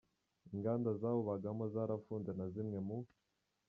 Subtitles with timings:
[0.53, 2.97] Inganda zawubagamo zarafunze na zimwe mu.